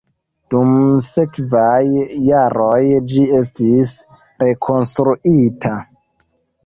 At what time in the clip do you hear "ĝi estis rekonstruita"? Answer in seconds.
3.13-5.75